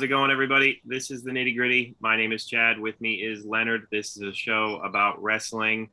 [0.00, 0.80] How's it going, everybody?
[0.86, 1.94] This is the nitty gritty.
[2.00, 2.80] My name is Chad.
[2.80, 3.86] With me is Leonard.
[3.92, 5.90] This is a show about wrestling.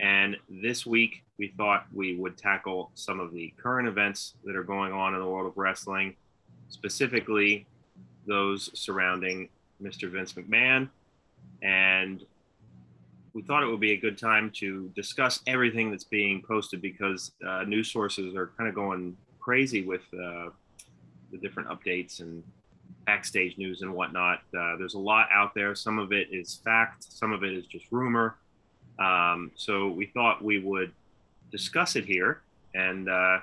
[0.00, 4.62] And this week, we thought we would tackle some of the current events that are
[4.62, 6.16] going on in the world of wrestling,
[6.70, 7.66] specifically
[8.26, 9.50] those surrounding
[9.82, 10.10] Mr.
[10.10, 10.88] Vince McMahon.
[11.60, 12.24] And
[13.34, 17.32] we thought it would be a good time to discuss everything that's being posted because
[17.46, 20.48] uh, news sources are kind of going crazy with uh,
[21.30, 22.42] the different updates and
[23.06, 24.40] backstage news and whatnot.
[24.56, 25.74] Uh, there's a lot out there.
[25.74, 28.36] Some of it is fact, some of it is just rumor.
[28.98, 30.92] Um, so we thought we would
[31.50, 32.40] discuss it here
[32.74, 33.38] and uh,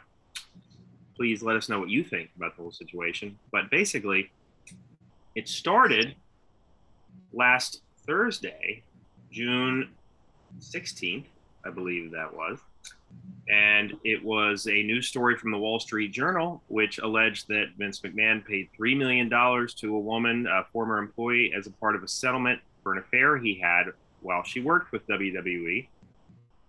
[1.15, 3.37] please let us know what you think about the whole situation.
[3.51, 4.31] But basically,
[5.35, 6.15] it started
[7.33, 8.83] last Thursday,
[9.31, 9.89] June
[10.59, 11.25] 16th,
[11.65, 12.59] I believe that was
[13.49, 17.99] and it was a news story from the Wall Street Journal, which alleged that Vince
[18.01, 22.07] McMahon paid $3 million to a woman, a former employee, as a part of a
[22.07, 23.85] settlement for an affair he had
[24.21, 25.87] while she worked with WWE.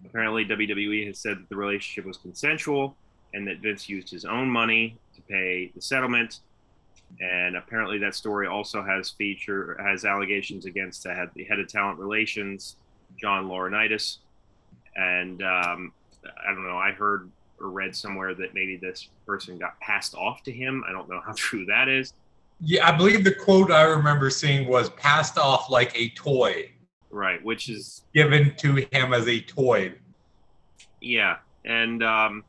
[0.07, 2.97] Apparently, WWE has said that the relationship was consensual
[3.35, 6.41] and that Vince used his own money to pay the settlement.
[7.21, 11.69] And apparently, that story also has feature has allegations against the head, the head of
[11.69, 12.77] talent relations,
[13.21, 14.19] John Laurinaitis,
[14.97, 15.93] and um,
[16.25, 16.77] I don't know.
[16.77, 20.83] I heard or read somewhere that maybe this person got passed off to him.
[20.89, 22.13] I don't know how true that is.
[22.63, 26.71] Yeah, I believe the quote I remember seeing was passed off like a toy.
[27.11, 29.95] Right, which is given to him as a toy.
[31.01, 32.45] Yeah, and um,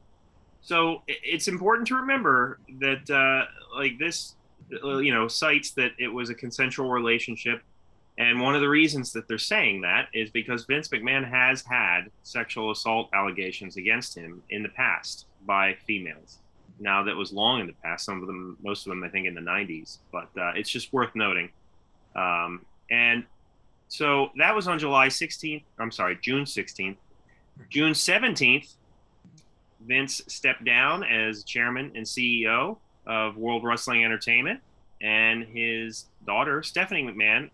[0.62, 4.36] so it's important to remember that, uh, like this,
[4.84, 7.64] uh, you know, cites that it was a consensual relationship
[8.22, 12.12] and one of the reasons that they're saying that is because Vince McMahon has had
[12.22, 16.38] sexual assault allegations against him in the past by females.
[16.80, 18.06] Now that was long in the past.
[18.06, 19.98] Some of them, most of them, I think, in the 90s.
[20.12, 21.50] But uh, it's just worth noting.
[22.16, 23.24] Um, and
[23.88, 25.64] so that was on July 16th.
[25.80, 26.98] I'm sorry, June 16th.
[27.72, 28.76] June 17th,
[29.88, 32.78] Vince stepped down as chairman and CEO
[33.08, 34.60] of World Wrestling Entertainment,
[35.02, 37.50] and his daughter Stephanie McMahon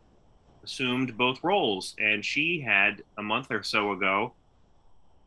[0.67, 4.33] assumed both roles, and she had a month or so ago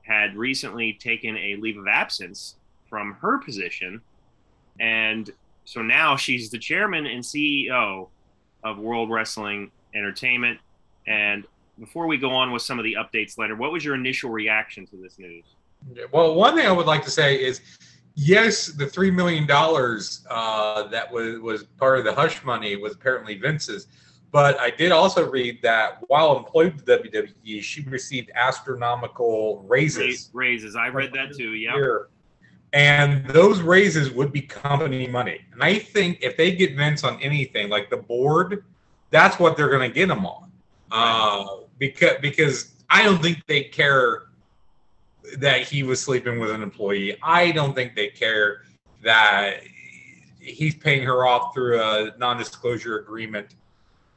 [0.03, 2.57] had recently taken a leave of absence
[2.89, 4.03] from her position,
[4.79, 5.31] and
[5.65, 8.09] so now she's the chairman and CEO
[8.65, 10.59] of World Wrestling Entertainment.
[11.07, 11.47] And
[11.79, 14.87] before we go on with some of the updates, Leonard, what was your initial reaction
[14.89, 15.45] to this news?
[16.13, 17.61] Well, one thing I would like to say is,
[18.15, 22.95] yes, the three million dollars uh, that was was part of the hush money was
[22.95, 23.87] apparently Vince's.
[24.33, 30.31] But I did also read that while employed with WWE, she received astronomical raises.
[30.33, 30.77] Raises.
[30.77, 31.53] I read that too.
[31.55, 31.99] Yeah.
[32.73, 35.41] And those raises would be company money.
[35.53, 38.65] And I think if they get Vince on anything, like the board,
[39.11, 40.53] that's what they're going to get them on.
[40.93, 41.47] Right.
[41.47, 44.25] Uh, because because I don't think they care
[45.39, 47.17] that he was sleeping with an employee.
[47.23, 48.63] I don't think they care
[49.03, 49.63] that
[50.41, 53.55] he's paying her off through a non-disclosure agreement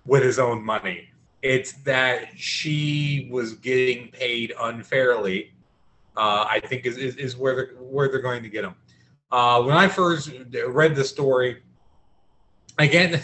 [0.06, 1.10] with his own money.
[1.42, 5.54] It's that she was getting paid unfairly.
[6.16, 8.76] Uh, I think is, is, is where they're where they're going to get him.
[9.32, 10.32] Uh, when I first
[10.68, 11.64] read the story,
[12.78, 13.22] again,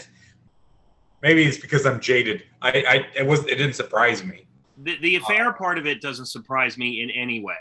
[1.22, 2.42] maybe it's because I'm jaded.
[2.60, 4.46] I, I it was it didn't surprise me.
[4.82, 7.54] The, the affair uh, part of it doesn't surprise me in any way.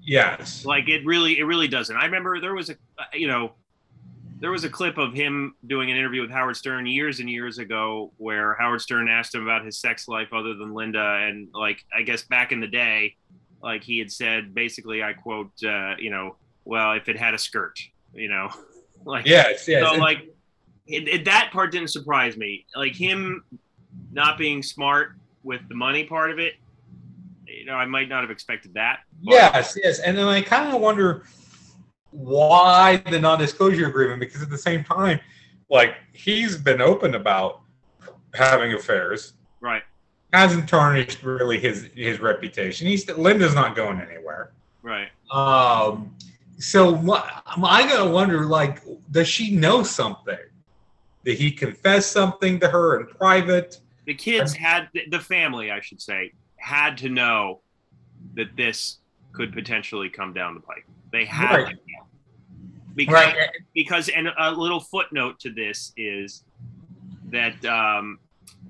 [0.00, 1.96] Yes, like it really it really doesn't.
[1.96, 2.76] I remember there was a
[3.12, 3.52] you know
[4.40, 7.58] there was a clip of him doing an interview with Howard Stern years and years
[7.58, 11.26] ago where Howard Stern asked him about his sex life other than Linda.
[11.26, 13.16] And like, I guess back in the day,
[13.62, 17.38] like he had said, basically, I quote, uh, you know, well, if it had a
[17.38, 17.78] skirt,
[18.12, 18.48] you know,
[19.04, 19.88] like, yes, yes.
[19.88, 20.32] So like
[20.86, 22.66] it, it, that part didn't surprise me.
[22.76, 23.44] Like him
[24.12, 25.12] not being smart
[25.42, 26.54] with the money part of it,
[27.46, 29.00] you know, I might not have expected that.
[29.20, 29.98] Yes, yes.
[29.98, 31.24] And then I kind of wonder,
[32.10, 34.20] why the non-disclosure agreement?
[34.20, 35.20] Because at the same time
[35.70, 37.60] like he's been open about
[38.34, 39.34] having affairs.
[39.60, 39.82] Right.
[40.32, 42.86] Hasn't tarnished really his his reputation.
[42.86, 44.52] He's linda's not going anywhere.
[44.82, 45.08] Right.
[45.30, 46.14] Um
[46.60, 46.96] so
[47.62, 50.38] i gotta wonder like does she know something?
[51.24, 53.80] Did he confess something to her in private?
[54.06, 57.60] The kids had the family i should say had to know
[58.34, 58.98] that this
[59.32, 61.76] could potentially come down the pike they had right.
[62.94, 63.50] because right.
[63.74, 66.44] because and a little footnote to this is
[67.30, 68.18] that um,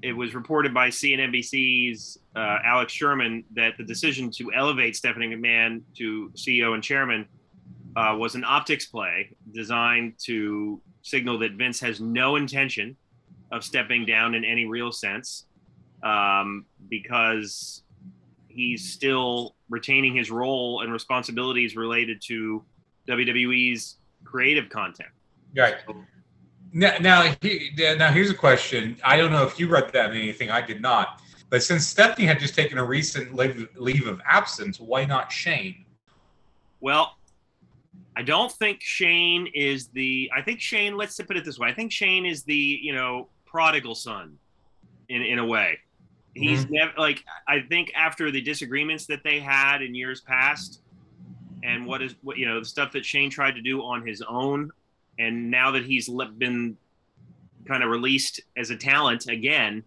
[0.02, 5.82] it was reported by CNBC's uh, Alex Sherman that the decision to elevate Stephanie McMahon
[5.96, 7.26] to CEO and chairman
[7.96, 12.96] uh, was an optics play designed to signal that Vince has no intention
[13.50, 15.46] of stepping down in any real sense
[16.02, 17.82] um, because
[18.48, 22.64] he's still retaining his role and responsibilities related to
[23.08, 25.10] WWE's creative content.
[25.56, 25.76] Right.
[26.72, 28.96] Now, now, he, now here's a question.
[29.04, 30.50] I don't know if you read that in anything.
[30.50, 31.22] I did not.
[31.50, 35.86] But since Stephanie had just taken a recent leave, leave of absence, why not Shane?
[36.80, 37.16] Well,
[38.16, 40.30] I don't think Shane is the.
[40.36, 40.96] I think Shane.
[40.96, 41.68] Let's put it this way.
[41.68, 44.36] I think Shane is the you know prodigal son,
[45.08, 45.78] in in a way.
[46.34, 46.74] He's mm-hmm.
[46.74, 47.24] never like.
[47.46, 50.80] I think after the disagreements that they had in years past,
[51.64, 54.22] and what is what you know the stuff that Shane tried to do on his
[54.22, 54.70] own,
[55.18, 56.08] and now that he's
[56.38, 56.76] been
[57.66, 59.82] kind of released as a talent again,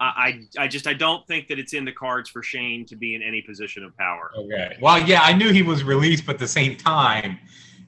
[0.00, 3.14] I, I just I don't think that it's in the cards for Shane to be
[3.14, 4.30] in any position of power.
[4.36, 4.76] Okay.
[4.80, 7.38] Well, yeah, I knew he was released, but at the same time,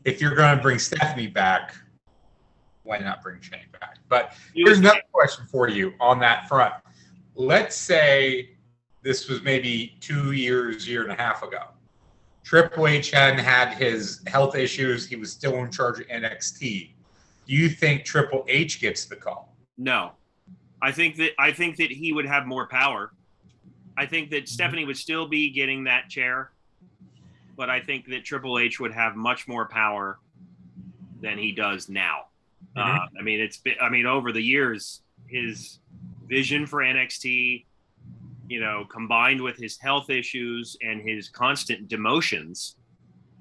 [0.04, 1.74] if you're going to bring Stephanie back,
[2.82, 3.98] why not bring Shane back?
[4.08, 6.74] But here's another question for you on that front.
[7.34, 8.50] Let's say
[9.02, 11.64] this was maybe two years, year and a half ago.
[12.44, 15.06] Triple H hadn't had his health issues.
[15.06, 16.90] He was still in charge of NXT.
[17.46, 19.54] Do you think Triple H gets the call?
[19.78, 20.12] No.
[20.82, 23.12] I think that I think that he would have more power.
[23.96, 24.46] I think that mm-hmm.
[24.46, 26.52] Stephanie would still be getting that chair,
[27.56, 30.18] but I think that Triple H would have much more power
[31.20, 32.26] than he does now.
[32.76, 32.98] Mm-hmm.
[32.98, 35.79] Uh, I mean, it's been, I mean, over the years, his
[36.30, 37.66] vision for NXT,
[38.48, 42.76] you know, combined with his health issues and his constant demotions,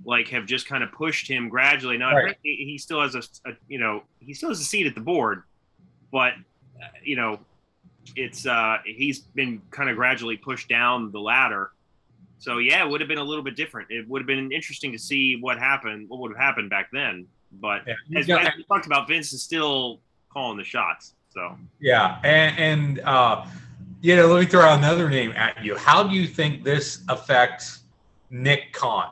[0.03, 1.97] like have just kind of pushed him gradually.
[1.97, 2.35] Now, right.
[2.43, 5.01] he, he, still has a, a, you know, he still has a seat at the
[5.01, 5.43] board,
[6.11, 6.33] but
[7.03, 7.39] you know,
[8.15, 11.71] it's uh, he's been kind of gradually pushed down the ladder.
[12.39, 13.91] So yeah, it would have been a little bit different.
[13.91, 17.27] It would have been interesting to see what happened, what would have happened back then.
[17.51, 19.99] But yeah, as, got, as we talked about, Vince is still
[20.31, 21.13] calling the shots.
[21.29, 23.45] So yeah, and, and uh,
[24.01, 25.75] yeah, let me throw out another name at you.
[25.75, 27.81] How do you think this affects
[28.29, 29.11] Nick Khan?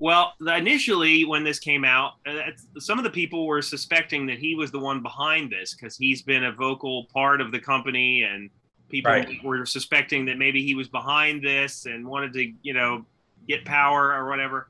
[0.00, 4.54] Well, initially, when this came out, uh, some of the people were suspecting that he
[4.54, 8.48] was the one behind this because he's been a vocal part of the company, and
[8.88, 9.42] people right.
[9.42, 13.04] were suspecting that maybe he was behind this and wanted to, you know,
[13.48, 14.68] get power or whatever.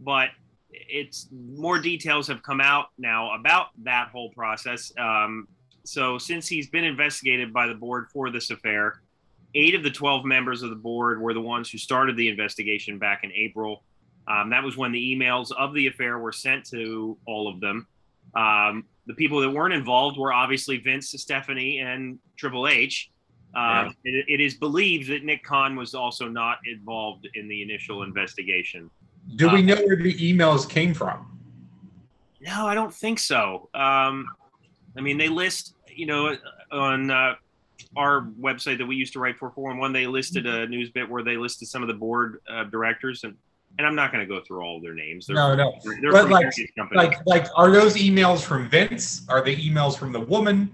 [0.00, 0.28] But
[0.70, 4.92] it's more details have come out now about that whole process.
[4.98, 5.48] Um,
[5.84, 9.00] so, since he's been investigated by the board for this affair,
[9.54, 12.98] eight of the 12 members of the board were the ones who started the investigation
[12.98, 13.84] back in April.
[14.26, 17.86] Um, that was when the emails of the affair were sent to all of them.
[18.34, 23.10] Um, the people that weren't involved were obviously Vince, Stephanie, and Triple H.
[23.54, 28.02] Uh, it, it is believed that Nick Khan was also not involved in the initial
[28.02, 28.90] investigation.
[29.36, 31.38] Do we um, know where the emails came from?
[32.40, 33.68] No, I don't think so.
[33.74, 34.26] Um,
[34.96, 36.36] I mean, they list, you know,
[36.72, 37.34] on uh,
[37.96, 41.08] our website that we used to write for Forum One, they listed a news bit
[41.08, 43.34] where they listed some of the board uh, directors, and
[43.76, 45.26] and I'm not going to go through all of their names.
[45.26, 45.72] They're, no, no.
[45.84, 46.52] They're, they're but like,
[46.94, 49.24] like, like, are those emails from Vince?
[49.28, 50.72] Are they emails from the woman?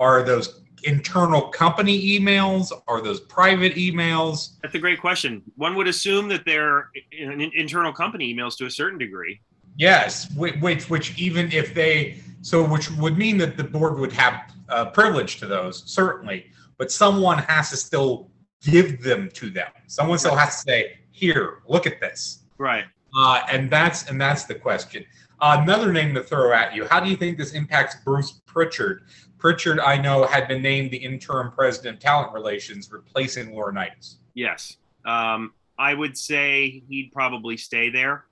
[0.00, 2.72] Are those internal company emails?
[2.86, 4.60] Are those private emails?
[4.62, 5.42] That's a great question.
[5.56, 9.40] One would assume that they're internal company emails to a certain degree.
[9.76, 14.54] Yes, which, which even if they, so which would mean that the board would have
[14.68, 16.46] uh, privilege to those, certainly,
[16.78, 18.30] but someone has to still
[18.62, 19.68] give them to them.
[19.86, 22.44] Someone still has to say, here, look at this.
[22.58, 22.84] Right.
[23.16, 25.04] Uh, and that's and that's the question.
[25.40, 26.86] Uh, another name to throw at you.
[26.86, 29.02] How do you think this impacts Bruce Pritchard?
[29.38, 34.16] Pritchard, I know, had been named the interim president of talent relations, replacing Laurinaitis.
[34.34, 34.78] Yes.
[35.04, 38.24] Um, I would say he'd probably stay there.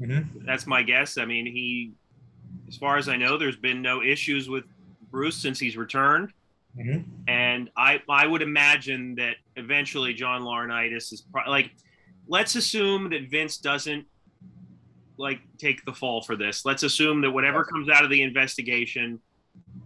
[0.00, 0.44] Mm-hmm.
[0.44, 1.18] That's my guess.
[1.18, 1.92] I mean, he,
[2.68, 4.64] as far as I know, there's been no issues with
[5.10, 6.32] Bruce since he's returned.
[6.78, 7.02] Mm-hmm.
[7.28, 11.70] And I, I would imagine that eventually John Laurinaitis is pro- like–
[12.30, 14.06] let's assume that Vince doesn't
[15.20, 16.64] like take the fall for this.
[16.64, 19.20] Let's assume that whatever comes out of the investigation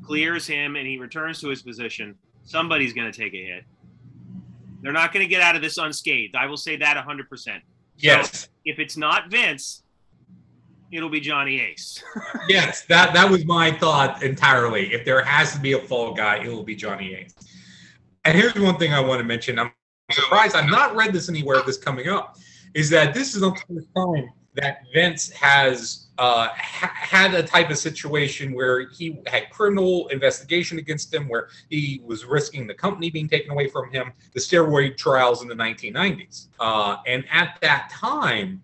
[0.03, 2.15] clears him and he returns to his position.
[2.45, 3.65] Somebody's going to take a hit.
[4.81, 6.37] They're not going to get out of this unscathed.
[6.37, 7.61] I will say that 100%.
[7.97, 8.41] Yes.
[8.41, 9.83] So if it's not Vince,
[10.93, 12.03] it'll be Johnny Ace.
[12.49, 14.93] yes, that that was my thought entirely.
[14.93, 17.35] If there has to be a fall guy, it will be Johnny Ace.
[18.25, 19.59] And here's one thing I want to mention.
[19.59, 19.73] I'm
[20.13, 22.37] surprised I've not read this anywhere this coming up
[22.75, 27.71] is that this is the first time that Vince has uh, ha- had a type
[27.71, 33.11] of situation where he had criminal investigation against him, where he was risking the company
[33.11, 36.49] being taken away from him, the steroid trials in the 1990s.
[36.61, 38.63] Uh, and at that time,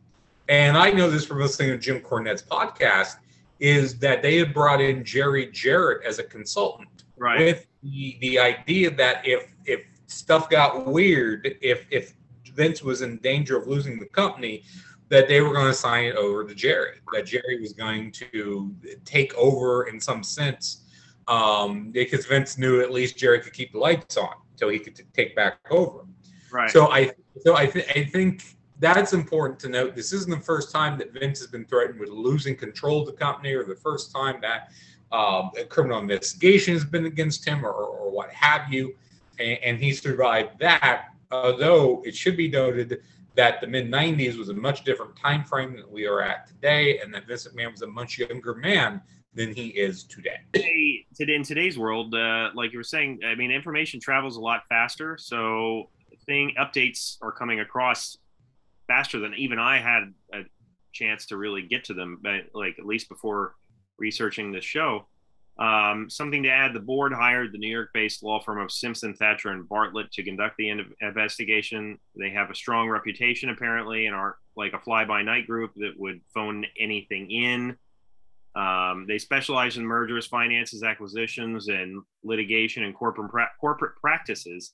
[0.49, 3.16] and I know this from listening to Jim Cornette's podcast,
[3.59, 7.38] is that they had brought in Jerry Jarrett as a consultant Right.
[7.40, 12.14] with the, the idea that if if stuff got weird, if if
[12.54, 14.62] Vince was in danger of losing the company,
[15.11, 16.99] that they were going to sign it over to Jerry.
[17.12, 18.75] That Jerry was going to
[19.05, 20.85] take over in some sense,
[21.29, 24.95] um, because Vince knew at least Jerry could keep the lights on until he could
[24.95, 26.07] t- take back over.
[26.52, 26.71] right.
[26.71, 27.12] So I
[27.43, 29.95] so I, th- I think that's important to note.
[29.95, 33.12] This isn't the first time that Vince has been threatened with losing control of the
[33.12, 34.71] company, or the first time that
[35.12, 38.95] um, a criminal investigation has been against him, or, or what have you,
[39.40, 41.07] and, and he survived that.
[41.33, 43.02] Although it should be noted
[43.37, 46.99] that the mid '90s was a much different time frame than we are at today,
[47.00, 49.00] and that Vince McMahon was a much younger man
[49.34, 50.38] than he is today.
[50.52, 54.40] today, today in today's world, uh, like you were saying, I mean, information travels a
[54.40, 55.16] lot faster.
[55.18, 55.88] So
[56.26, 58.16] thing updates are coming across
[58.87, 60.42] faster than even I had a
[60.92, 62.18] chance to really get to them.
[62.22, 63.54] But like at least before
[63.99, 65.06] researching this show,
[65.59, 69.50] um, something to add: the board hired the New York-based law firm of Simpson, Thacher,
[69.50, 71.99] and Bartlett to conduct the in- investigation.
[72.16, 76.64] They have a strong reputation apparently, and aren't like a fly-by-night group that would phone
[76.78, 77.76] anything in.
[78.57, 84.73] Um, they specialize in mergers, finances, acquisitions, and litigation and corporate pra- corporate practices.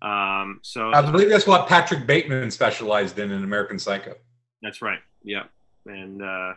[0.00, 4.14] Um, so I believe that's what Patrick Bateman specialized in in American Psycho.
[4.62, 5.00] that's right.
[5.22, 5.44] Yeah,
[5.86, 6.52] and uh,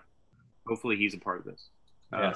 [0.67, 1.69] hopefully he's a part of this.
[2.11, 2.33] Uh,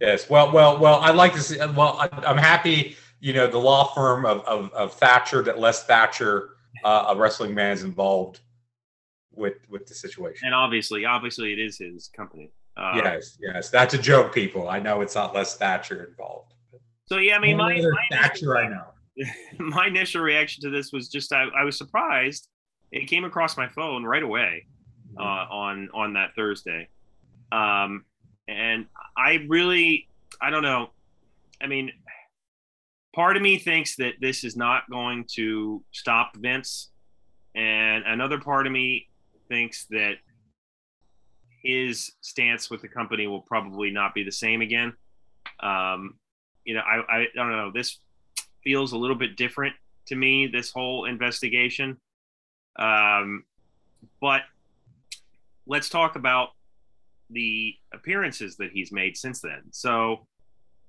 [0.00, 0.30] Yes.
[0.30, 1.00] Well, well, well.
[1.00, 1.58] I'd like to see.
[1.58, 2.96] Well, I, I'm happy.
[3.20, 6.50] You know, the law firm of of, of Thatcher, that Les Thatcher,
[6.84, 8.40] uh, a wrestling man, is involved
[9.34, 10.46] with with the situation.
[10.46, 12.50] and obviously, obviously, it is his company.
[12.76, 13.38] Uh, yes.
[13.40, 13.68] Yes.
[13.68, 14.68] That's a joke, people.
[14.68, 16.54] I know it's not Les Thatcher involved.
[17.06, 18.84] So yeah, I mean, my, my Thatcher I know.
[19.58, 22.48] my initial reaction to this was just I, I was surprised.
[22.92, 24.66] It came across my phone right away
[25.18, 26.88] uh, on on that Thursday,
[27.52, 28.04] um,
[28.48, 28.86] and
[29.20, 30.08] I really
[30.40, 30.90] I don't know.
[31.62, 31.92] I mean,
[33.14, 36.88] part of me thinks that this is not going to stop Vince,
[37.54, 39.08] and another part of me
[39.48, 40.14] thinks that
[41.62, 44.94] his stance with the company will probably not be the same again.
[45.62, 46.14] Um,
[46.64, 47.70] you know, I, I don't know.
[47.74, 47.98] This
[48.64, 49.74] feels a little bit different
[50.06, 50.46] to me.
[50.46, 51.98] This whole investigation,
[52.78, 53.44] um,
[54.22, 54.42] but
[55.66, 56.50] let's talk about
[57.32, 59.62] the appearances that he's made since then.
[59.70, 60.26] So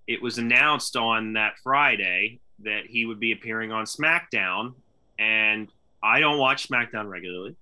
[0.07, 4.74] it was announced on that Friday that he would be appearing on SmackDown,
[5.19, 5.71] and
[6.03, 7.55] I don't watch SmackDown regularly,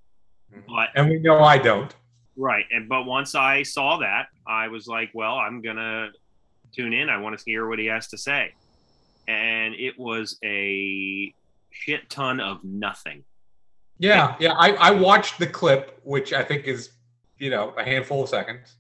[0.53, 0.74] mm-hmm.
[0.74, 1.93] but And we know I don't.
[2.36, 2.65] Right.
[2.71, 6.09] And but once I saw that, I was like, well, I'm gonna
[6.71, 7.09] tune in.
[7.09, 8.53] I want to hear what he has to say.
[9.27, 11.33] And it was a
[11.69, 13.24] shit ton of nothing.
[13.98, 14.36] Yeah.
[14.39, 14.53] Yeah.
[14.53, 16.91] I, I watched the clip, which I think is,
[17.39, 18.75] you know, a handful of seconds.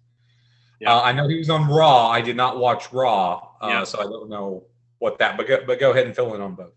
[0.79, 0.93] Yeah.
[0.93, 2.07] Uh, I know he was on Raw.
[2.09, 3.83] I did not watch Raw, uh, Yeah.
[3.83, 4.63] so I don't know
[4.99, 5.35] what that.
[5.37, 6.73] But go, but go ahead and fill in on both.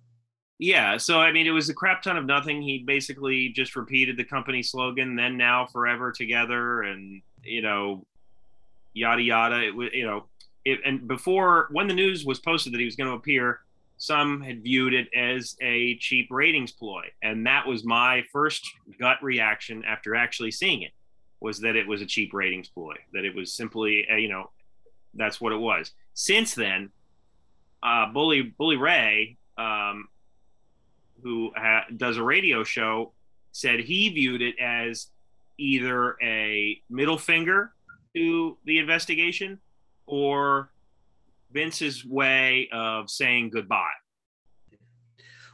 [0.58, 2.62] Yeah, so I mean, it was a crap ton of nothing.
[2.62, 8.06] He basically just repeated the company slogan, "Then, now, forever, together," and you know,
[8.92, 9.60] yada yada.
[9.64, 10.26] It was, you know,
[10.64, 13.60] it, and before when the news was posted that he was going to appear,
[13.96, 18.64] some had viewed it as a cheap ratings ploy, and that was my first
[19.00, 20.92] gut reaction after actually seeing it,
[21.42, 24.50] was that it was a cheap ratings ploy, that it was simply, uh, you know,
[25.14, 25.92] that's what it was.
[26.14, 26.90] Since then,
[27.82, 29.36] uh, Bully Bully Ray.
[29.58, 30.08] Um,
[31.22, 33.12] who ha- does a radio show
[33.52, 35.08] said he viewed it as
[35.58, 37.72] either a middle finger
[38.14, 39.60] to the investigation
[40.06, 40.70] or
[41.52, 43.92] Vince's way of saying goodbye.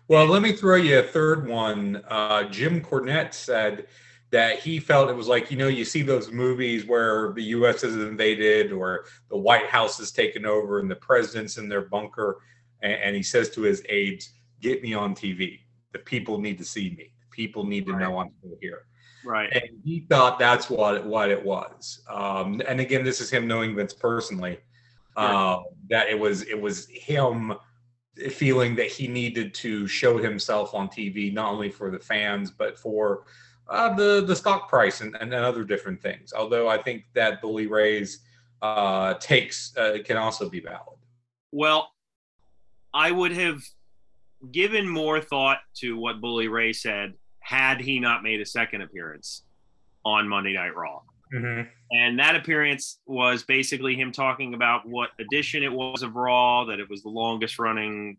[0.07, 2.03] Well, let me throw you a third one.
[2.09, 3.89] Uh, Jim Cornette said
[4.31, 7.83] that he felt it was like, you know, you see those movies where the U.S.
[7.83, 12.43] is invaded or the White House is taken over and the president's in their bunker.
[12.83, 15.61] And, and he says to his aides, get me on TV.
[15.93, 17.13] The people need to see me.
[17.21, 18.83] The people need to know I'm still here.
[19.25, 19.51] Right.
[19.53, 22.03] And he thought that's what it, what it was.
[22.11, 24.59] Um, and again, this is him knowing Vince personally.
[25.17, 27.53] Uh, that it was it was him
[28.31, 32.79] feeling that he needed to show himself on TV not only for the fans but
[32.79, 33.25] for
[33.69, 36.33] uh, the the stock price and, and other different things.
[36.33, 38.21] Although I think that Bully Ray's
[38.63, 40.99] uh, takes uh, can also be valid.
[41.53, 41.91] Well,
[42.93, 43.61] I would have
[44.53, 49.45] given more thought to what Bully Ray said had he not made a second appearance
[50.05, 51.01] on Monday Night Raw.
[51.35, 51.69] Mm-hmm.
[51.93, 56.81] And that appearance was basically him talking about what edition it was of Raw, that
[56.81, 58.17] it was the longest running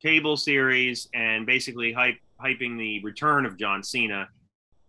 [0.00, 4.28] cable series, and basically hype, hyping the return of John Cena.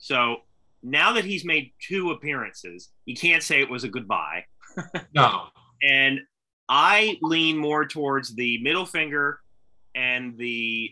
[0.03, 0.39] So
[0.83, 4.43] now that he's made two appearances, you can't say it was a goodbye.
[5.15, 5.45] No.
[5.81, 6.19] and
[6.67, 9.39] I lean more towards the middle finger
[9.95, 10.91] and the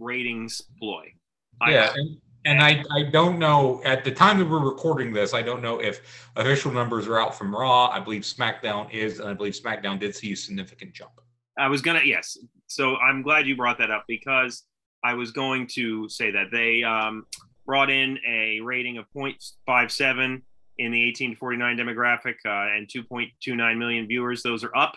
[0.00, 1.12] ratings ploy.
[1.60, 2.16] I- Yeah, and,
[2.46, 5.80] and I, I don't know at the time that we're recording this, I don't know
[5.80, 7.86] if official numbers are out from Raw.
[7.90, 11.12] I believe SmackDown is, and I believe SmackDown did see a significant jump.
[11.56, 12.36] I was gonna yes.
[12.66, 14.64] So I'm glad you brought that up because
[15.04, 17.24] I was going to say that they um,
[17.66, 20.42] brought in a rating of 0.57
[20.78, 24.42] in the 18 to 49 demographic uh, and 2.29 million viewers.
[24.42, 24.96] Those are up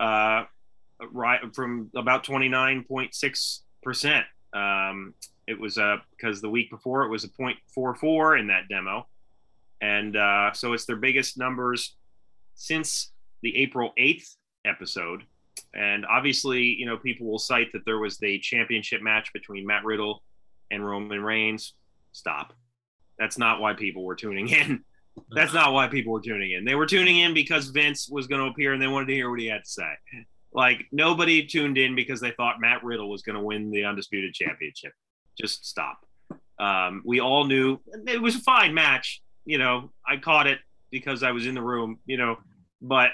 [0.00, 0.44] uh,
[1.12, 4.26] right from about 29.6 percent.
[4.52, 5.14] Um,
[5.46, 9.06] it was uh, because the week before it was a 0.44 in that demo,
[9.80, 11.96] and uh, so it's their biggest numbers
[12.54, 15.24] since the April 8th episode
[15.74, 19.84] and obviously, you know, people will cite that there was the championship match between Matt
[19.84, 20.22] Riddle
[20.70, 21.74] and Roman Reigns.
[22.12, 22.52] Stop.
[23.18, 24.84] That's not why people were tuning in.
[25.30, 26.64] That's not why people were tuning in.
[26.64, 29.30] They were tuning in because Vince was going to appear and they wanted to hear
[29.30, 29.92] what he had to say.
[30.54, 34.32] Like nobody tuned in because they thought Matt Riddle was going to win the undisputed
[34.32, 34.92] championship.
[35.38, 35.98] Just stop.
[36.58, 39.22] Um, we all knew it was a fine match.
[39.44, 41.98] You know, I caught it because I was in the room.
[42.06, 42.38] You know,
[42.80, 43.10] but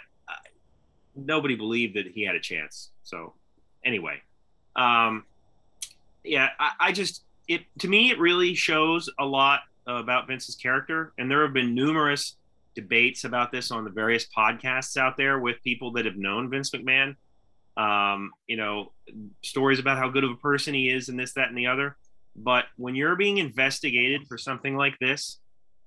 [1.18, 2.90] nobody believed that he had a chance.
[3.02, 3.34] So
[3.84, 4.20] anyway,
[4.76, 5.24] um,
[6.24, 11.12] yeah, I, I just it to me it really shows a lot about Vince's character,
[11.18, 12.36] and there have been numerous
[12.74, 16.70] debates about this on the various podcasts out there with people that have known Vince
[16.70, 17.16] McMahon.
[17.76, 18.92] Um, you know,
[19.42, 21.96] stories about how good of a person he is, and this, that, and the other.
[22.36, 25.40] But when you're being investigated for something like this,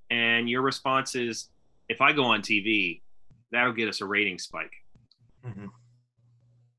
[0.10, 1.50] and your response is,
[1.88, 3.02] "If I go on TV,
[3.52, 4.74] that'll get us a rating spike."
[5.46, 5.70] Mhm.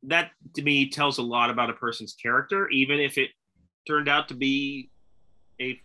[0.04, 3.30] that to me tells a lot about a person's character, even if it
[3.87, 4.90] turned out to be
[5.61, 5.81] a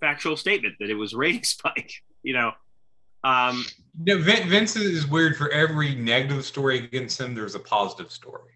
[0.00, 1.92] factual statement that it was rating spike.
[2.22, 2.52] You know,
[3.24, 3.64] um,
[4.04, 5.36] Vince is weird.
[5.36, 8.52] For every negative story against him, there's a positive story.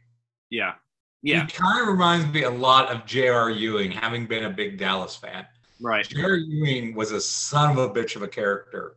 [0.51, 0.75] yeah,
[1.23, 3.51] yeah, He kind of reminds me a lot of J.R.
[3.51, 5.47] Ewing, having been a big Dallas fan.
[5.81, 6.37] right, J.R.
[6.37, 8.97] Ewing was a son of a bitch of a character,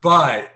[0.00, 0.52] but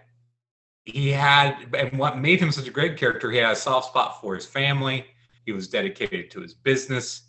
[0.84, 4.20] he had, and what made him such a great character, he had a soft spot
[4.20, 5.06] for his family.
[5.46, 7.22] He was dedicated to his business.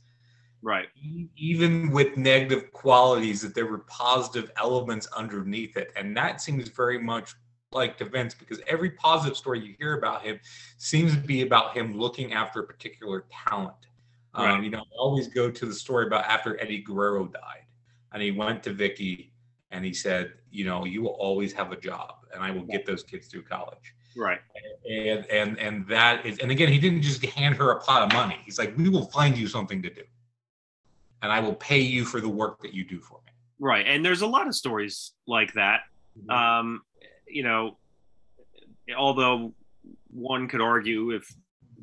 [0.65, 6.41] Right, E- Even with negative qualities, that there were positive elements underneath it, and that
[6.41, 7.35] seems very much
[7.73, 10.39] like to Vince because every positive story you hear about him
[10.77, 13.87] seems to be about him looking after a particular talent.
[14.35, 14.63] Um, Right.
[14.63, 17.65] you know, I always go to the story about after Eddie Guerrero died,
[18.13, 19.31] and he went to Vicky
[19.71, 22.85] and he said, you know, you will always have a job, and I will get
[22.85, 23.95] those kids through college.
[24.15, 24.41] right,
[24.85, 28.13] And and and that is, and again, he didn't just hand her a pot of
[28.13, 28.37] money.
[28.45, 30.03] He's like, we will find you something to do,
[31.21, 33.31] and I will pay you for the work that you do for me.
[33.59, 33.85] right.
[33.87, 35.81] And there's a lot of stories like that.
[36.29, 36.81] Um,
[37.27, 37.77] you know,
[38.97, 39.53] although
[40.09, 41.27] one could argue if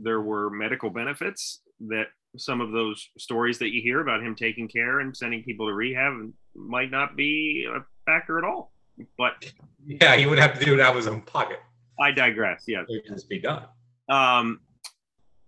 [0.00, 4.68] there were medical benefits that some of those stories that you hear about him taking
[4.68, 6.14] care and sending people to rehab
[6.54, 8.72] might not be a factor at all.
[9.18, 9.52] But
[9.86, 11.60] Yeah, he would have to do it out of his own pocket.
[12.00, 12.64] I digress.
[12.66, 12.86] Yes.
[12.88, 13.64] It would just be done.
[14.08, 14.60] Um,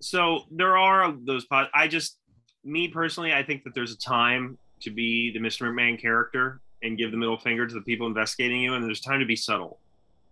[0.01, 1.47] so there are those.
[1.51, 2.19] I just,
[2.65, 5.69] me personally, I think that there's a time to be the Mr.
[5.69, 9.21] McMahon character and give the middle finger to the people investigating you, and there's time
[9.21, 9.81] to be subtle.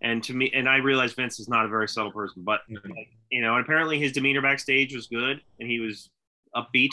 [0.01, 2.61] And to me, and I realize Vince is not a very subtle person, but
[3.31, 6.09] you know, and apparently his demeanor backstage was good, and he was
[6.55, 6.91] upbeat.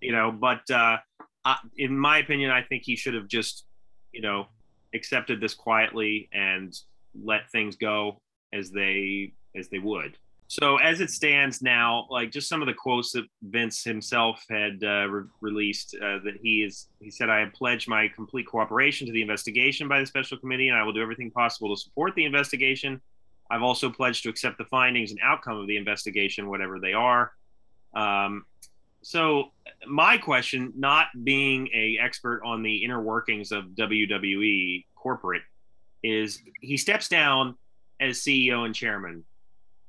[0.00, 0.98] You know, but uh,
[1.44, 3.64] I, in my opinion, I think he should have just,
[4.12, 4.46] you know,
[4.94, 6.74] accepted this quietly and
[7.22, 8.18] let things go
[8.52, 10.16] as they as they would.
[10.60, 14.84] So as it stands now, like just some of the quotes that Vince himself had
[14.84, 19.04] uh, re- released, uh, that he is he said, "I have pledged my complete cooperation
[19.08, 22.14] to the investigation by the special committee, and I will do everything possible to support
[22.14, 23.00] the investigation.
[23.50, 27.32] I've also pledged to accept the findings and outcome of the investigation, whatever they are."
[27.92, 28.46] Um,
[29.02, 29.50] so
[29.88, 35.42] my question, not being a expert on the inner workings of WWE corporate,
[36.04, 37.56] is he steps down
[37.98, 39.24] as CEO and chairman,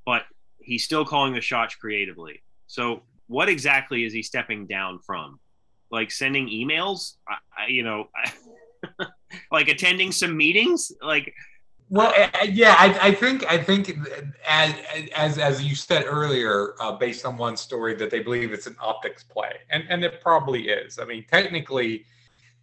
[0.07, 0.23] but
[0.65, 2.41] he's still calling the shots creatively.
[2.67, 5.39] So what exactly is he stepping down from?
[5.91, 8.09] Like sending emails, I, I, you know,
[9.51, 11.33] like attending some meetings, like
[11.89, 12.13] Well,
[12.49, 13.97] yeah, I, I think I think
[14.47, 14.73] as
[15.15, 18.75] as as you said earlier, uh, based on one story, that they believe it's an
[18.79, 20.97] optics play, and and it probably is.
[20.99, 22.05] I mean, technically,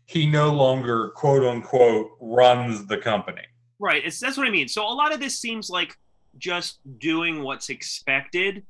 [0.06, 3.42] he no longer quote unquote runs the company.
[3.78, 4.04] Right.
[4.04, 4.68] It's that's what I mean.
[4.68, 5.96] So a lot of this seems like
[6.38, 8.64] just doing what's expected,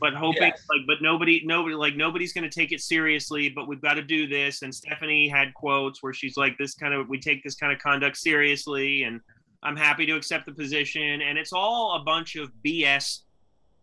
[0.00, 0.64] but hoping Yes.
[0.70, 4.26] like but nobody nobody like nobody's gonna take it seriously, but we've got to do
[4.26, 4.62] this.
[4.62, 7.78] And Stephanie had quotes where she's like, This kind of we take this kind of
[7.78, 9.20] conduct seriously and
[9.62, 13.22] I'm happy to accept the position, and it's all a bunch of BS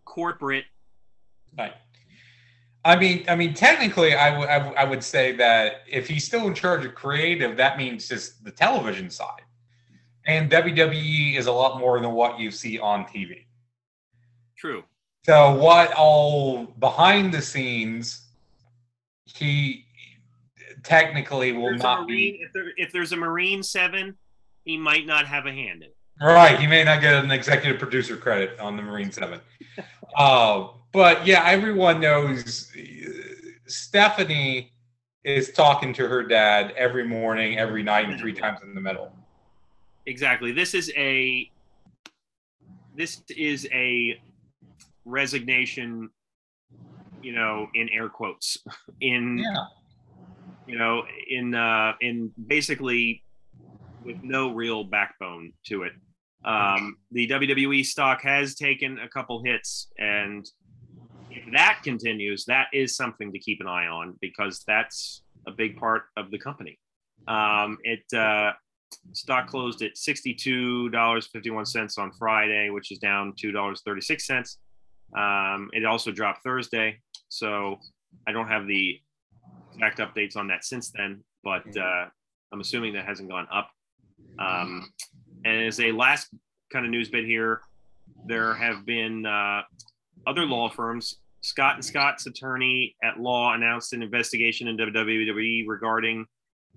[0.06, 0.64] corporate.
[1.58, 1.74] Right.
[2.86, 6.24] I mean, I mean, technically, I, w- I, w- I would say that if he's
[6.24, 9.42] still in charge of creative, that means just the television side.
[10.28, 13.46] And WWE is a lot more than what you see on TV.
[14.58, 14.84] True.
[15.26, 18.28] So, what all behind the scenes,
[19.26, 19.86] he
[20.84, 24.16] technically will There's not Marine, be if, there, if there's a Marine Seven,
[24.64, 25.96] he might not have a hand in it.
[26.22, 26.60] right.
[26.60, 29.40] He may not get an executive producer credit on the Marine Seven.
[30.18, 32.82] uh, but yeah, everyone knows uh,
[33.68, 34.72] Stephanie
[35.24, 39.12] is talking to her dad every morning, every night, and three times in the middle.
[40.08, 40.52] Exactly.
[40.52, 41.50] This is a
[42.96, 44.20] this is a
[45.04, 46.10] resignation,
[47.22, 48.58] you know, in air quotes,
[49.02, 49.66] in Yeah.
[50.68, 53.24] you know, in uh, in basically
[54.04, 55.94] with no real backbone to it.
[56.44, 60.46] Um, the WWE stock has taken a couple hits, and
[61.32, 65.76] if that continues, that is something to keep an eye on because that's a big
[65.78, 66.78] part of the company.
[67.28, 68.52] Um, it uh,
[69.14, 74.26] stock closed at sixty-two dollars fifty-one cents on Friday, which is down two dollars thirty-six
[74.26, 74.58] cents.
[75.16, 77.80] Um, it also dropped Thursday, so
[78.28, 79.00] I don't have the
[79.74, 82.06] exact updates on that since then, but uh,
[82.52, 83.70] I'm assuming that hasn't gone up.
[84.40, 84.92] Um,
[85.46, 86.30] and as a last
[86.72, 87.62] kind of news bit here,
[88.26, 89.62] there have been uh,
[90.26, 91.18] other law firms.
[91.42, 96.26] Scott and Scott's attorney at law announced an investigation in WWE regarding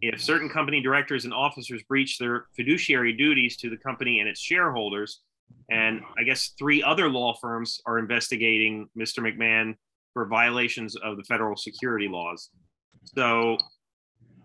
[0.01, 4.41] if certain company directors and officers breach their fiduciary duties to the company and its
[4.41, 5.23] shareholders.
[5.71, 9.21] And I guess three other law firms are investigating Mr.
[9.21, 9.75] McMahon
[10.13, 12.51] for violations of the federal security laws.
[13.05, 13.57] So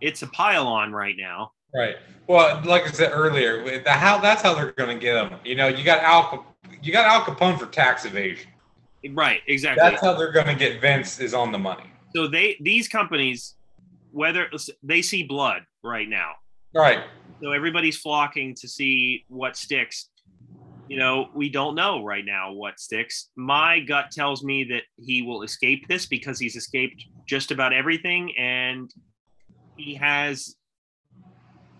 [0.02, 1.52] it's a pile on right now.
[1.76, 1.96] Right.
[2.28, 5.40] Well, like I said earlier, the how that's how they're going to get them.
[5.44, 6.46] You know, you got Al,
[6.82, 8.50] you got Al Capone for tax evasion.
[9.12, 9.82] Right, exactly.
[9.82, 11.84] That's how they're going to get Vince is on the money.
[12.16, 13.56] so they these companies,
[14.14, 14.48] whether
[14.84, 16.32] they see blood right now,
[16.74, 17.04] Right.
[17.42, 20.10] so everybody's flocking to see what sticks.
[20.88, 23.30] You know, we don't know right now what sticks.
[23.36, 28.34] My gut tells me that he will escape this because he's escaped just about everything,
[28.38, 28.92] and
[29.78, 30.56] he has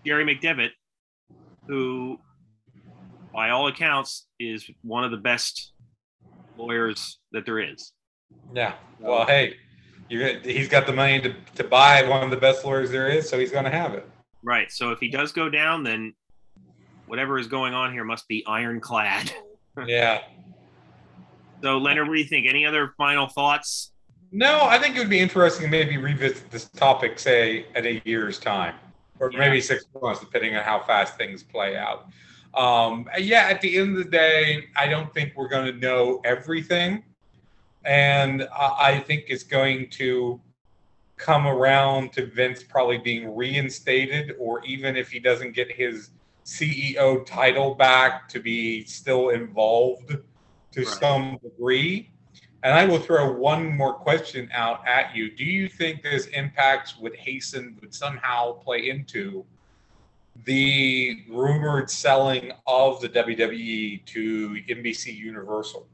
[0.04, 0.70] Jerry McDevitt,
[1.68, 2.18] who,
[3.32, 5.72] by all accounts, is one of the best
[6.56, 7.92] lawyers that there is.
[8.54, 8.74] Yeah.
[8.98, 9.56] Well, hey,
[10.08, 13.38] he's got the money to, to buy one of the best lawyers there is, so
[13.38, 14.06] he's going to have it.
[14.42, 14.70] Right.
[14.70, 16.14] So if he does go down, then
[17.06, 19.32] whatever is going on here must be ironclad.
[19.88, 20.20] Yeah.
[21.62, 22.46] So Leonard, what do you think?
[22.46, 23.90] Any other final thoughts?
[24.30, 28.00] No, I think it would be interesting to maybe revisit this topic, say, at a
[28.04, 28.76] year's time,
[29.18, 29.40] or Yeah.
[29.40, 32.06] maybe six months, depending on how fast things play out.
[32.54, 36.20] Um, yeah, at the end of the day, I don't think we're going to know
[36.24, 37.02] everything,
[37.84, 40.40] and I, I think it's going to
[41.16, 46.10] come around to Vince probably being reinstated, or even if he doesn't get his
[46.44, 50.16] CEO title back, to be still involved
[50.72, 50.88] to Right.
[50.88, 52.10] some degree.
[52.64, 55.30] And I will throw one more question out at you.
[55.30, 59.44] Do you think this impacts would hasten, would somehow play into
[60.44, 65.86] the rumored selling of the WWE to NBC Universal?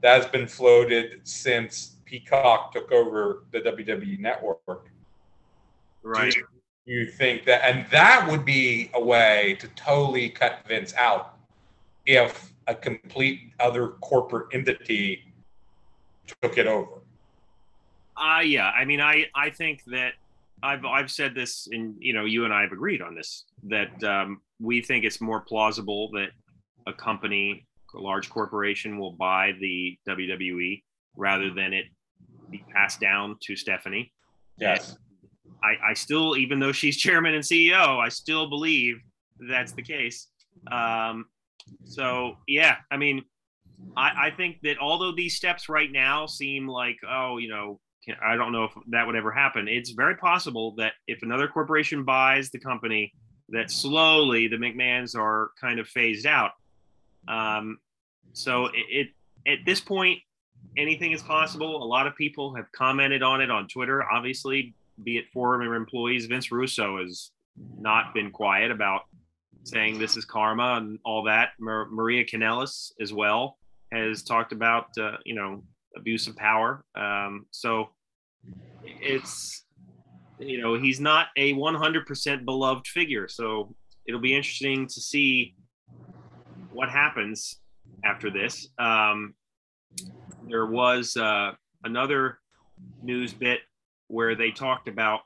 [0.00, 4.90] That's been floated since Peacock took over the WWE network.
[6.02, 6.32] Right.
[6.32, 11.38] Do you think that, and that would be a way to totally cut Vince out
[12.04, 15.32] if a complete other corporate entity
[16.42, 17.02] took it over.
[18.16, 18.70] Uh yeah.
[18.70, 20.14] I mean, I I think that
[20.62, 24.02] I've I've said this, and you know, you and I have agreed on this that
[24.02, 26.30] um, we think it's more plausible that
[26.86, 30.82] a company, a large corporation, will buy the WWE
[31.16, 31.86] rather than it
[32.50, 34.12] be passed down to Stephanie.
[34.58, 34.96] Yes.
[35.62, 38.96] I, I still, even though she's chairman and CEO, I still believe
[39.48, 40.28] that's the case.
[40.70, 41.26] Um,
[41.84, 43.22] so yeah, I mean,
[43.96, 48.16] I, I think that although these steps right now seem like, oh, you know, can,
[48.24, 49.68] I don't know if that would ever happen.
[49.68, 53.12] It's very possible that if another corporation buys the company,
[53.50, 56.52] that slowly the McMahons are kind of phased out.
[57.28, 57.78] Um,
[58.32, 59.08] so it,
[59.46, 60.20] it at this point,
[60.76, 61.82] anything is possible.
[61.82, 64.04] A lot of people have commented on it on Twitter.
[64.10, 67.30] Obviously, be it former employees, Vince Russo has
[67.78, 69.02] not been quiet about
[69.64, 71.50] saying this is karma and all that.
[71.58, 73.58] Mar- Maria Kanellis as well
[73.92, 75.62] has talked about uh, you know
[75.96, 76.84] abuse of power.
[76.94, 77.90] Um, so
[78.84, 79.64] it's
[80.38, 83.28] you know he's not a 100% beloved figure.
[83.28, 83.74] So
[84.06, 85.54] it'll be interesting to see
[86.76, 87.60] what happens
[88.04, 88.68] after this.
[88.78, 89.34] Um,
[90.48, 91.52] there was uh,
[91.84, 92.38] another
[93.02, 93.60] news bit
[94.08, 95.20] where they talked about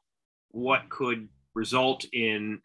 [0.52, 2.60] what could result in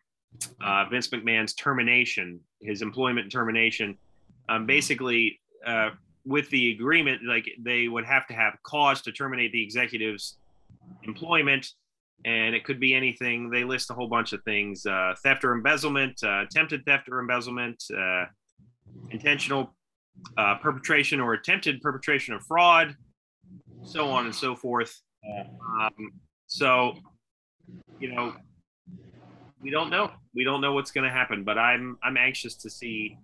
[0.63, 3.97] uh, Vince McMahon's termination, his employment termination.
[4.49, 5.89] Um, basically, uh,
[6.23, 10.37] with the agreement, like they would have to have cause to terminate the executive's
[11.03, 11.71] employment,
[12.23, 13.49] and it could be anything.
[13.49, 17.19] They list a whole bunch of things: uh, theft or embezzlement, uh, attempted theft or
[17.19, 18.25] embezzlement, uh,
[19.09, 19.75] intentional
[20.37, 22.95] uh, perpetration or attempted perpetration of fraud,
[23.83, 25.01] so on and so forth.
[25.79, 26.11] Um,
[26.47, 26.95] so,
[27.99, 28.33] you know,
[29.61, 30.11] we don't know.
[30.35, 33.17] We don't know what's going to happen, but I'm I'm anxious to see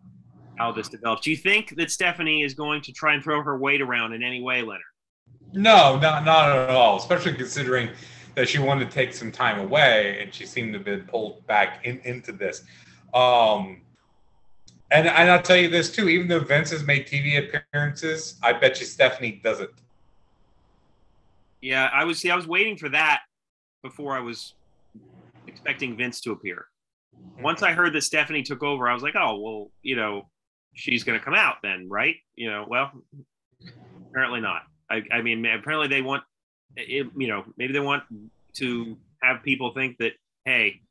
[0.58, 1.22] how this develops.
[1.22, 4.24] Do you think that Stephanie is going to try and throw her weight around in
[4.24, 4.82] any way, Leonard?
[5.54, 6.98] No, not not at all.
[6.98, 7.90] Especially considering
[8.36, 11.46] that she wanted to take some time away, and she seemed to have been pulled
[11.48, 12.64] back in, into this.
[13.14, 13.82] Um,
[14.92, 16.10] and and I'll tell you this too.
[16.10, 19.72] Even though Vince has made TV appearances, I bet you Stephanie doesn't.
[21.62, 22.30] Yeah, I was see.
[22.30, 23.22] I was waiting for that
[23.84, 24.54] before I was
[25.48, 26.66] expecting Vince to appear.
[27.40, 30.30] Once I heard that Stephanie took over, I was like, oh well, you know,
[30.74, 32.16] she's going to come out then, right?
[32.36, 32.92] You know, well,
[34.10, 34.64] apparently not.
[34.90, 36.24] I, I mean, apparently they want,
[36.76, 38.04] it, you know, maybe they want
[38.56, 40.14] to have people think that,
[40.46, 40.82] hey,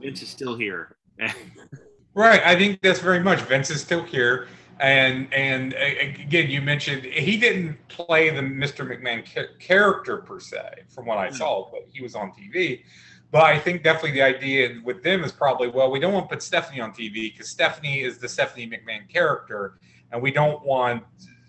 [0.00, 0.96] Vince is still here.
[2.14, 2.42] right.
[2.44, 4.48] I think that's very much Vince is still here.
[4.80, 8.86] And and again, you mentioned he didn't play the Mr.
[8.86, 9.24] McMahon
[9.58, 11.34] character per se, from what I hmm.
[11.34, 12.82] saw, but he was on TV.
[13.30, 16.34] But I think definitely the idea with them is probably, well, we don't want to
[16.34, 19.78] put Stephanie on TV because Stephanie is the Stephanie McMahon character,
[20.10, 21.02] and we don't want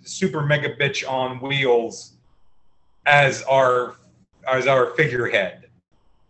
[0.04, 2.13] super mega bitch on wheels
[3.06, 3.95] as our
[4.47, 5.67] as our figurehead.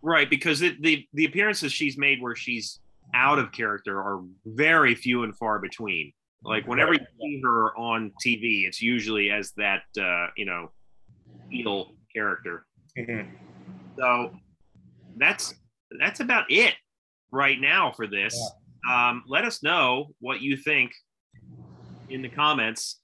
[0.02, 2.80] Right, because it, the the appearances she's made where she's
[3.14, 6.12] out of character are very few and far between.
[6.44, 10.72] Like whenever you see her on TV, it's usually as that uh, you know
[11.48, 12.66] heel character.
[12.98, 13.30] Mm-hmm.
[13.98, 14.34] So
[15.16, 15.54] that's
[15.98, 16.74] that's about it
[17.30, 18.38] right now for this.
[18.86, 19.08] Yeah.
[19.08, 20.92] Um, let us know what you think
[22.10, 23.00] in the comments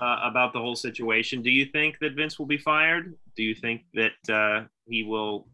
[0.00, 1.42] uh, about the whole situation.
[1.42, 3.14] Do you think that Vince will be fired?
[3.36, 5.46] Do you think that uh, he will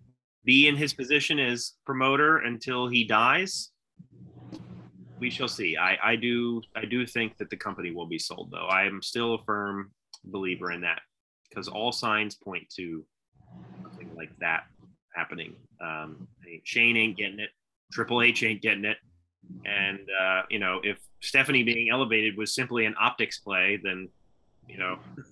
[0.44, 3.70] be in his position as promoter until he dies?
[5.18, 5.76] We shall see.
[5.76, 8.66] I, I do I do think that the company will be sold though.
[8.66, 9.92] I am still a firm
[10.24, 11.00] believer in that
[11.48, 13.04] because all signs point to
[13.82, 14.64] something like that
[15.14, 15.54] happening.
[15.80, 16.26] Um,
[16.64, 17.50] Shane ain't getting it.
[17.92, 18.96] Triple H ain't getting it.
[19.64, 24.08] And uh, you know, if Stephanie being elevated was simply an optics play, then
[24.68, 24.98] you know,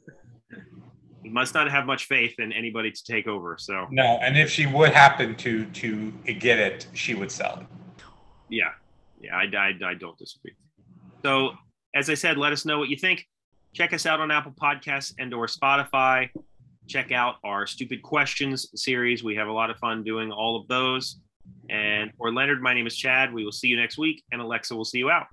[1.33, 3.57] must not have much faith in anybody to take over.
[3.59, 8.05] So no, and if she would happen to to get it, she would sell it.
[8.49, 8.71] Yeah,
[9.21, 10.55] yeah, I, I, I don't disagree.
[11.25, 11.53] So
[11.95, 13.27] as I said, let us know what you think.
[13.73, 16.31] Check us out on Apple Podcasts and or Spotify
[16.91, 19.23] check out our Stupid Questions series.
[19.23, 21.21] We have a lot of fun doing all of those.
[21.71, 23.33] And for Leonard, my name is Chad.
[23.33, 25.27] We will see you next week, and Alexa will see you out.